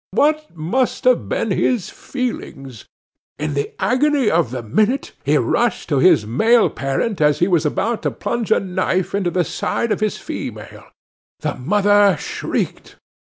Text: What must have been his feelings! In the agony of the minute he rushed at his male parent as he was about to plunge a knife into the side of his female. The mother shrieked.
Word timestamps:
What 0.09 0.49
must 0.57 1.03
have 1.03 1.29
been 1.29 1.51
his 1.51 1.91
feelings! 1.91 2.85
In 3.37 3.53
the 3.53 3.71
agony 3.79 4.31
of 4.31 4.49
the 4.49 4.63
minute 4.63 5.11
he 5.23 5.37
rushed 5.37 5.91
at 5.91 6.01
his 6.01 6.25
male 6.25 6.71
parent 6.71 7.21
as 7.21 7.37
he 7.37 7.47
was 7.47 7.67
about 7.67 8.01
to 8.01 8.09
plunge 8.09 8.49
a 8.49 8.59
knife 8.59 9.13
into 9.13 9.29
the 9.29 9.43
side 9.45 9.91
of 9.91 9.99
his 9.99 10.17
female. 10.17 10.85
The 11.41 11.53
mother 11.53 12.17
shrieked. 12.17 12.95